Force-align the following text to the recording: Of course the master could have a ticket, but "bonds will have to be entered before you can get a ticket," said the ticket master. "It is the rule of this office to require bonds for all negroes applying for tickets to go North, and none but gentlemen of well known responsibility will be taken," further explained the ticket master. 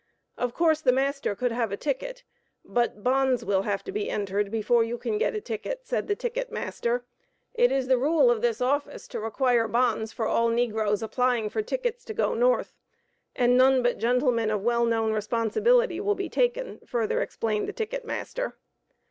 Of 0.35 0.55
course 0.55 0.81
the 0.81 0.91
master 0.91 1.35
could 1.35 1.51
have 1.51 1.71
a 1.71 1.77
ticket, 1.77 2.23
but 2.65 3.03
"bonds 3.03 3.45
will 3.45 3.61
have 3.61 3.83
to 3.83 3.91
be 3.91 4.09
entered 4.09 4.49
before 4.49 4.83
you 4.83 4.97
can 4.97 5.19
get 5.19 5.35
a 5.35 5.41
ticket," 5.41 5.81
said 5.83 6.07
the 6.07 6.15
ticket 6.15 6.51
master. 6.51 7.05
"It 7.53 7.71
is 7.71 7.87
the 7.87 7.99
rule 7.99 8.31
of 8.31 8.41
this 8.41 8.61
office 8.61 9.07
to 9.09 9.19
require 9.19 9.67
bonds 9.67 10.11
for 10.11 10.25
all 10.25 10.49
negroes 10.49 11.03
applying 11.03 11.51
for 11.51 11.61
tickets 11.61 12.03
to 12.05 12.15
go 12.15 12.33
North, 12.33 12.73
and 13.35 13.55
none 13.55 13.83
but 13.83 13.99
gentlemen 13.99 14.49
of 14.49 14.63
well 14.63 14.85
known 14.85 15.13
responsibility 15.13 15.99
will 15.99 16.15
be 16.15 16.29
taken," 16.29 16.79
further 16.83 17.21
explained 17.21 17.67
the 17.69 17.73
ticket 17.73 18.03
master. 18.03 18.55